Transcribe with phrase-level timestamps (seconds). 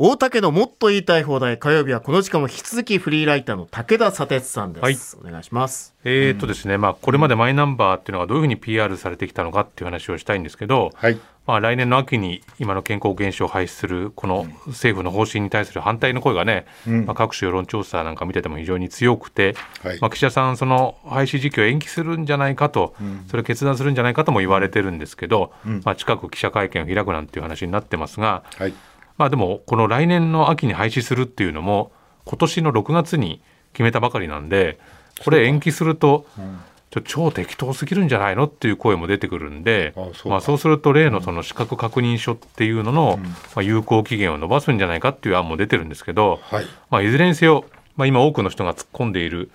[0.00, 5.92] 大竹のもっと言いたい放題火曜日はこの時間も引き続きフリーライターの武田砂鉄さんです、はい、お願いします。
[6.04, 28.44] えー、っとですね、まあこれまでマイナンバーっていうのがどういうふうに PR されてきたのかっていう話をしたいんですけど、はい、まあ来年の秋に今の健康保険証を廃止するこの政府の方針に対する反対の声がね、うん、まあ各種世論調査なんか見てても非常に強くて、はい、まあ岸田さんその廃止時期を延期するんじゃないかと、うん、それを決断するんじゃないかとも言われてるんですけど、うん、まあ近く記者会見を開くなんていう話になってますが。
[28.58, 28.74] はい
[29.18, 31.92] まあでもこの来年の秋に廃止するっていうのも
[32.24, 33.40] 今年の6月に
[33.72, 34.78] 決めたばかりなんで
[35.24, 36.26] これ延期すると
[36.90, 46.64] ちょ超適当すぎるんじゃないのっていう声も出てくるんでそう,、まあ、そうすると例のその資格確認書っていうのの、まあ、有効期限を延ばすんじゃないかっていう案も出てるんですけど、はい。
[46.90, 47.64] まあ、いずれにせよ、
[47.96, 49.50] まあ、今多くの人が突っ込んでいる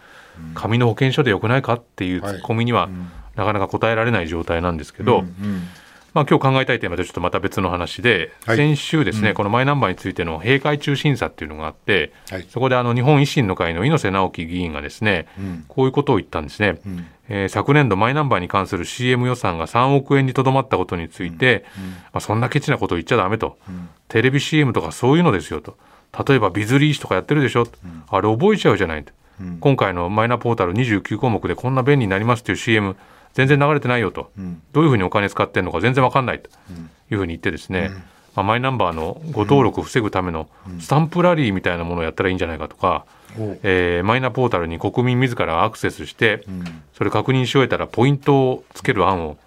[0.53, 2.89] 紙の保険証でよくないかっていう突っ込みには、
[3.36, 5.67] なかなか答えられない状態なんですけど、うんうん
[6.13, 21.66] まあ、今日考えたいテーマとちょっとまた別の話で、はい、先週ですね、うん、このマイナンバーについての閉会中審査っていうのがあって、はい、そこであの日本維新の会の猪瀬直樹議員がですね、うん、こういうことを言ったんですね、うん、えー、昨年度マイナンバーに関する CM 予算が3億円にとどまったことについて、
[22.11, 23.58] まあ、そんなケチなことを言っちゃだめと、
[24.08, 25.78] テレビ CM とかそういうのですよと。
[26.28, 27.66] 例えばビズリーシとかやってるでしょ、
[28.09, 29.14] あれ覚えちゃうじゃないと、
[29.61, 32.95] 今回のマイナポータル29項目でこんな便利になりますっていう CM
[33.34, 36.50] 全然流れてないよと、うん、どういうふうにお金使ってるのか全然わかんないと。
[37.12, 38.03] いうふうに言ってですね、うん、ま
[38.38, 43.06] あ、マイナンバーの誤登録を防ぐためのスタンプラリーみたいなものをやったらいいんじゃないかとか、
[43.38, 46.44] うん、えー、マイナポータルに国民自らアクセスして、
[46.94, 49.38] それ確認し終えたらポイントをつける案を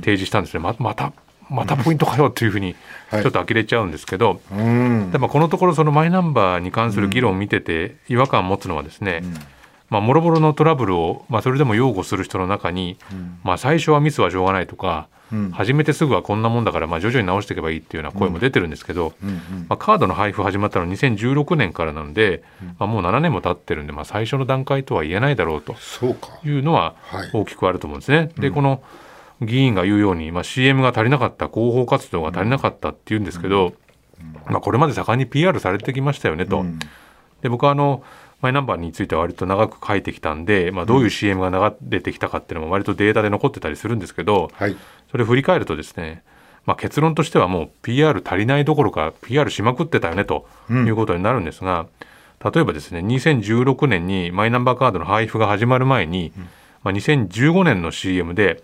[0.00, 0.60] 提示したんですね。
[0.60, 1.12] ままた
[1.50, 2.74] またポイントかよというふうに
[3.10, 9.34] ちょっと呆れちゃうんですけど、はい、でもこのところそのマイナンバーに関する議論を見てて違和感を持つのはですね、うん
[9.92, 19.28] まあ、もろもろのトラブルを、まあ、それでも擁護する人の中に、うん、まあ、最初はミスはしょうがないとか、うん、始めてすぐはこんなもんだから、まあ、徐々に直していけばいいっていうような声も出てるんですけど、うん。
[19.28, 19.34] うん。
[19.34, 22.42] うん、まあ、カードの配布始まったのは2016年からなので、
[22.78, 25.74] まあ、もう7年も経ってるんで、まあ、最初の段階とは言えないだろうと
[26.42, 26.94] いうのは
[27.34, 28.30] 大きくあると思うんですね。
[28.38, 28.82] でこの
[29.42, 33.74] 議員が言うように、まあ、CM が足りなかった広報活動が足りなかったっていうんですけど、
[34.46, 36.64] まあ、これまで盛んに PR されてきましたよねと。
[37.42, 38.02] で僕はあの
[38.42, 44.76] マイナンバーについては割と長く書いてきたんで、まあ、どういう CM が流れてきたかっていうのも割とデータで残ってたりするんですけど、はい、
[45.12, 46.24] それを振り返るとですね、
[46.66, 51.86] まあ、結論としてはもう PR 足りないどころか PR しまくってたよねということになるんですが、
[52.44, 56.48] うん、例えばですね2016年にマイナンバーカードの配布が始まる前に、うん。
[56.82, 58.60] まあ、2015年の CM で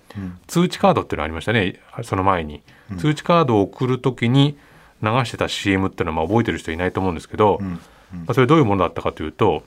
[0.48, 4.58] 通知カードっていうのがありましたねその前に、うん、通知カードを送る時に
[5.00, 7.78] 流してた CM っていうのはまあ覚えてる人いないと思うんですけど、うん
[8.12, 9.62] まあ、それどういうものだったかというと,、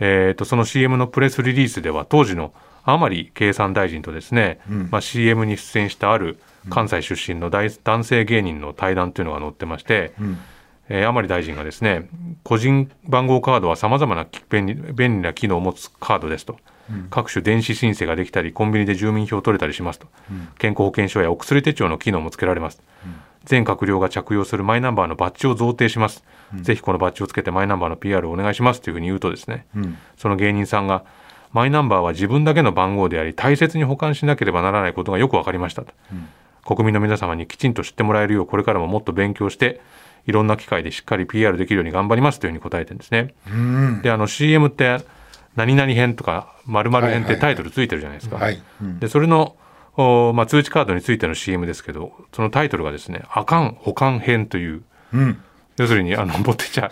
[0.00, 2.52] えー、とその CM のプレスリリースでは当時の
[2.84, 4.60] 甘利経産大臣とですね、
[4.90, 6.38] まあ、CM に出演したある
[6.68, 10.12] 関西出身の大男性芸人の対談というのが載ってまして、
[10.88, 12.08] えー、甘利大臣がですね
[12.42, 16.56] 個人番号カードはさまざまな便利便利な機能を持つカードですと、
[16.90, 23.12] うん、各種電子申請ができたりコンビニで住民票を取れたりしますと、うん、健康保険証やお薬手帳の機能もつけられます、うん
[23.44, 31.04] 全閣僚が着用するマイナンバーのバッジを贈呈します、うん、ぜひこのバッジをつけてマイナンバーの PR をお願いしますというふうに言うとですね、うん、その芸人さんが
[31.52, 36.28] マイナンバーは自分だけの番号であり大切に保管しなければならないことがよく分かりましたと、うん、
[36.64, 39.80] 国民の皆様にきちんと知ってもらえるようこれからももっと勉強して
[40.26, 43.34] いろんな機会でしっかり PR できるように頑張りますというふうに答えてるんですね。
[44.02, 44.98] であの CM って
[45.56, 48.38] 何々編とか〇〇編ってタイトルついてるじゃないですか。
[49.00, 49.61] でそれのお
[49.96, 54.82] まあ、通知カードについての CM ですけどそのタイトルがですね「あかん保管編」という、
[55.12, 55.42] うん、
[55.76, 56.90] 要するにあの持ってちゃ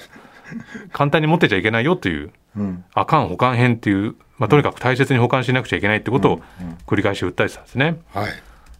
[0.92, 6.42] 簡単に持ってちゃいけないよという「うん、あかん保管編」っていう、まあ、とにかく大切に保管しなくちゃいけないってことを
[6.86, 7.98] 繰り返し訴えてたんですね。
[8.12, 8.32] はい、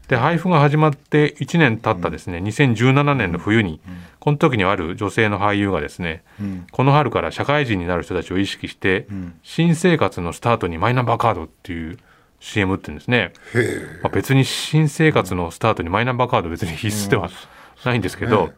[0.08, 3.80] で配布が始まって1年経ったですね2017年の冬に、
[4.18, 6.24] この時にある女性の俳優がですね、
[6.72, 9.06] この春から社会人になる人たちを意識して、
[9.42, 11.98] 新生活のスタートにマイナンバーカードっていう
[12.40, 13.32] CM ってんですね、
[14.02, 17.30] まあ、別に新生活のスタートにマイナンバーカード別に必須では
[17.84, 18.50] ないんですけど、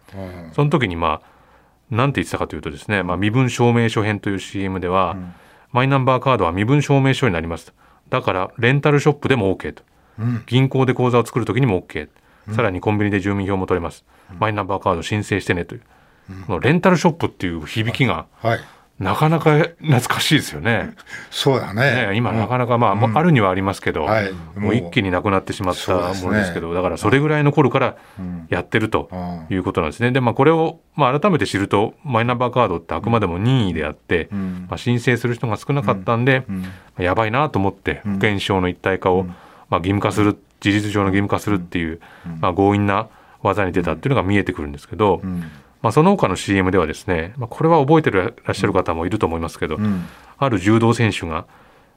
[0.54, 1.32] その時にまあ
[1.92, 5.34] 何て言ってたかというとですね、まあ、身分証明書編という CM では、うん、
[5.72, 7.74] マイナンバーカードは身分証明書になります。
[8.08, 9.82] だからレンタルショップでも OK と、
[10.18, 12.08] うん、銀行で口座を作る時にも OK、
[12.48, 14.04] うん、さらにコンビニで住民票も取れます、
[14.38, 15.82] マイナンバーカード申請してねという、
[16.46, 18.60] このレンタルショップっていう響きが、はい
[18.98, 20.94] なかなか懐かしいですよね。
[21.30, 22.08] そうだね。
[22.08, 27.96] ね今なかなかまあ、うん、あるにはありますけど、はい、もう一気になくなってしまったものですけど、ね、だからそれぐらいの頃から
[28.48, 29.10] やってると
[29.50, 30.12] いうことなんですね。
[30.12, 36.64] で、まあこれをまあ改めて知ると、マイナンバーカードってあくまでも任意であって、うん、まあ申請する人が少なかったんで、うん、
[37.04, 42.00] やばいなと思って保険証の一体化をまあ義務化する、事実上の義務化するっていう、
[42.40, 43.08] まあ強引な
[43.42, 45.20] 技に出たっていうのが見えてくるんですけど、
[45.82, 49.78] まあ、その他の CM ではですね、まあ、これは覚えてらっしゃる方もいると思いますけど、
[50.38, 51.46] ある柔道選手が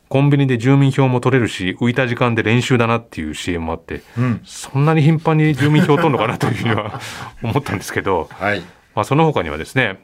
[0.10, 7.00] コンビニで住民票も取れるし浮いた時間で練習だなっていう CM もあって、うん、そんなに頻繁に住民票を取るのかなというふうには
[7.42, 8.62] 思ったんですけど、 はい、
[8.94, 10.00] まあ、その他にはですね、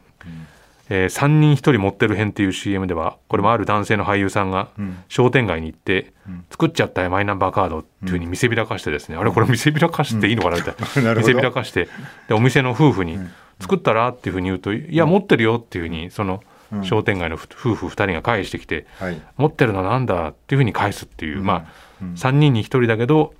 [0.89, 4.69] えー、3人1人持ってる編っていう CM ではこれもある男性の俳優さんが
[5.07, 6.13] 商店街に行って、
[6.49, 11.13] 作っちゃったよマイナンバーカードっていうふうに見せびらかしてですね、あれこれ見せびらかしていいのかなみたいな。
[11.15, 11.87] 見せびらかして
[12.27, 13.19] でお店の夫婦に
[13.59, 16.43] 作ったらっていうふうに言うといや持ってるよっていうふうにその
[16.83, 21.67] 商店街の夫婦2人が返してきて、はい、持ってるのなんだっていうふうに返すっていう、ま
[22.01, 23.33] あ、3人に1人だけど、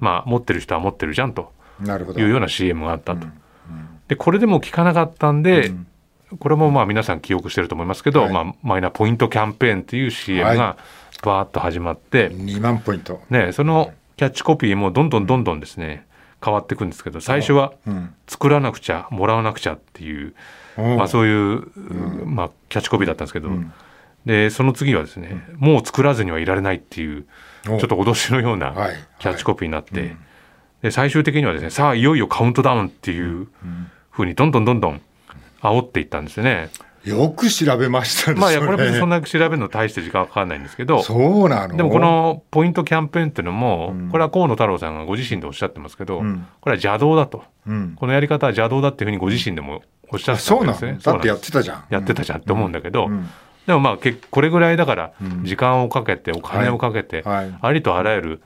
[0.00, 1.52] まあ、持ってる人は持ってるじゃんと
[2.16, 3.26] いうような CM があったと。
[4.08, 5.70] でこれでも聞かなかったんで、
[6.38, 10.76] これもまあ皆さん記憶してると思いますけど、はい、まあ、マイナポイントキャンペーンっていう CM が
[11.22, 16.06] バーッと始まって、はい、2万ポイント、ね、そのキャッチコピーもどんどんどんどんですね
[16.44, 17.72] 変わっていくんですけど最初は
[18.26, 20.34] 作らなくちゃもらわなくちゃっていう、
[20.76, 21.66] まあ、そういう、
[22.26, 23.50] まあ、キャッチコピーだったんですけど、
[24.24, 27.26] でその次はですね、もう作らずにはいられないっていう
[27.64, 28.72] ちょっと脅しのような
[29.18, 30.16] キャッチコピーになって、
[30.82, 33.48] で最終的にはですねさあいよいよカウントダウンっていう
[34.10, 35.00] ふうにどんどんどんどん
[35.60, 36.70] 煽っていったんですね。
[37.04, 38.40] よく調べましたね。
[38.40, 41.02] まあ、いや、これそんな調べるの大して時間かかんないんですけど。
[41.02, 41.76] そうなの？
[41.76, 50.98] でもこのポイントキャンペーンっていうのも、これは河野太郎さんがご自身でおっしゃってますけど、うん、これは邪道だと、うん、このやり方は邪道だっていうふうにご自身でもおっしゃってたんですね。
[51.02, 51.84] だってやってたじゃん。
[51.88, 53.08] やってたじゃんって思うんだけど、
[53.66, 53.98] でもまあ
[54.30, 55.12] これぐらいだから
[55.44, 58.42] 時間をかけてお金をかけて、ありとあらゆる、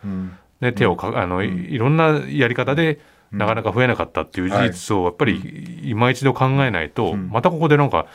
[0.61, 3.01] ね、手をかあのいろんなやり方で
[3.33, 8.07] なかなか増えなかったっていう事実をやっぱり今一度考えないと、またここでなんか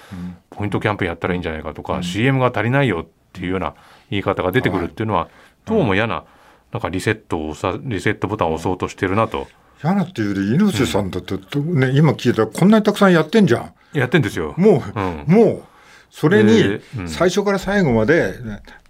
[0.51, 3.75] ポイントキャンペーンやったらいいんじゃないかとか、CM が足りないよっていうような
[4.09, 5.29] 言い方が出てくるっていうのは、
[5.65, 6.23] どうも嫌な
[6.71, 9.47] なんかリセットを押さリセットボタンを押そうとしてるなと。
[9.83, 13.73] 嫌なっていうより猪瀬さんだって、ね、今聞いたらこんなにたくさんやってんじゃん。
[13.97, 14.53] やってんですよ。
[14.57, 15.63] もう、うん、もう
[16.09, 18.33] それに最初から最後まで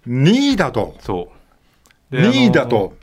[0.06, 0.96] 2位だと。
[1.00, 1.30] そ
[2.10, 2.16] う。
[2.16, 2.94] 2位だと。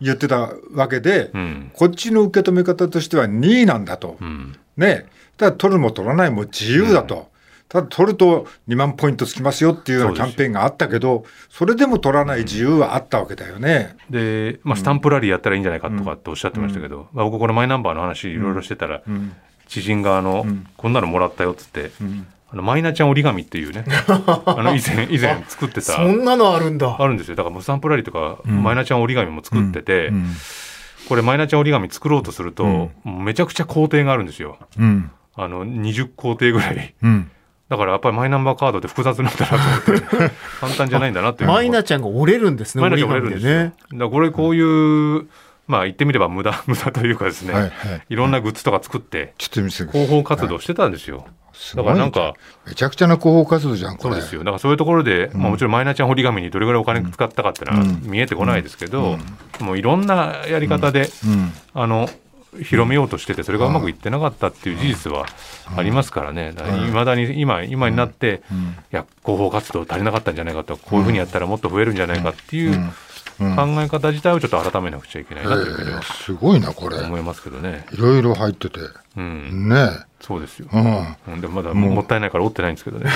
[0.00, 5.06] 言ってたわけで、うん、こっちの受け止め方としては2位なんだと、うん、ね、
[5.36, 7.22] ただ取るも取らないも自由だと、うん、
[7.68, 13.96] ただ取ると2万ポイントつきますよっていうようなキャンペーンがあったけど、それでも取らない自由はあったわけだよね。
[14.10, 19.02] で、まあ、スタンプラリーやったらいいんじゃないかとかっておっしゃってましたけど、まあ、僕、このマイナンバーの話、いろいろしてたら、
[19.68, 20.46] 知人があの、
[20.76, 21.90] こんなのもらったよっつって、
[22.54, 23.84] あのマイナちゃん折り紙っていうね。
[24.46, 25.80] あの以前以前作ってた。
[25.80, 26.96] そんなのあるんだ。
[26.96, 27.34] あるんですよ。
[27.34, 30.26] だからムサンプラリとか、うん、マイナちゃん折り紙も作ってて、うんうん、
[31.08, 34.58] これマイナちゃん折り紙作ろうとすると、めちゃくちゃ工程があるんですよ、
[35.34, 36.94] あの20工程ぐらい、
[37.68, 40.06] だからやっぱりマイナンバーカードって複雑なんだなと思って
[40.60, 43.72] 簡単じゃないんだなってマイナちゃんが折れるんですねマイナちゃん折れるんですね。
[43.92, 45.26] だこれこういう
[45.66, 47.72] まあ言ってみれば無駄 無駄というかですね、はいはい、
[48.08, 51.26] いろんなグッズとか作って広報活動してたんですよ、
[51.74, 52.34] だからなんか
[52.66, 54.40] めちゃくちゃな広報活動じゃんそうですよ。
[54.40, 59.18] だからそういうところで、うん、まあ、もちろんマイナちゃん折り紙にどれぐらいお金使ったかっていうのは見えてこないですけど、
[59.60, 61.08] もういろんなやり方で、
[61.72, 62.08] あの
[62.62, 65.26] 広めようとしててそれがうまくいってなかったっていう事実は
[65.76, 66.54] ありますからね。
[66.88, 68.42] いまだに今今になって、
[68.92, 72.74] いや広報活動足りなかったんじゃないかとこういうふうにやったらもっと増えるんじゃないかっていう
[73.38, 76.98] 考え方自体をちょっと改めなくちゃいけないなというふうには、すごいなこれ。
[76.98, 77.86] 思いますけどね。
[77.92, 78.80] いろいろ入ってて、
[79.16, 79.90] うん、ね
[80.26, 83.10] そうですよ、うん、でもまだもったいないから折ってないんですけどね。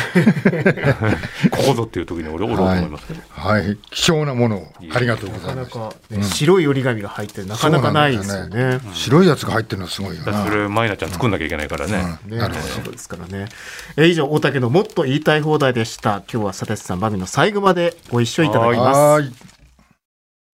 [1.50, 4.73] ここぞっていう時に俺折ろうと思いますけど、はい、はい、貴重なものを。
[4.94, 5.78] ありがとうございます、
[6.11, 10.44] ね、白い折り紙が入ってなかなかないですよね、ね、白いやつが入ってるのはすごいよな。
[10.44, 12.66] それマイナちゃん作んなきゃいけないからね,、ねなるほど。
[12.85, 13.49] そうですからね。
[13.97, 16.23] え以上大竹のもっと言いたい放題でした。
[16.30, 19.58] 今日は佐哲さん番組の最後までご一緒いただきます